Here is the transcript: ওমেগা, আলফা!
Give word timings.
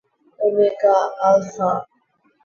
ওমেগা, 0.39 0.95
আলফা! 1.27 1.71